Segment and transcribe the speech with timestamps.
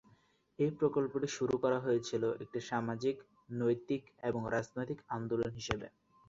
[0.59, 3.15] কিন্তু এই প্রকল্পটি শুরু করা হয়েছিল একটি সামাজিক,
[3.53, 5.87] নৈতিক এবং রাজনৈতিক আন্দোলন হিসাবে।